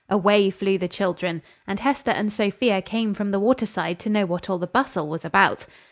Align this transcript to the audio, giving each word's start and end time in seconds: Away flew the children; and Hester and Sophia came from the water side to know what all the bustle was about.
Away 0.09 0.49
flew 0.49 0.79
the 0.79 0.87
children; 0.87 1.43
and 1.67 1.79
Hester 1.79 2.09
and 2.09 2.33
Sophia 2.33 2.81
came 2.81 3.13
from 3.13 3.29
the 3.29 3.39
water 3.39 3.67
side 3.67 3.99
to 3.99 4.09
know 4.09 4.25
what 4.25 4.49
all 4.49 4.57
the 4.57 4.65
bustle 4.65 5.07
was 5.07 5.23
about. 5.23 5.67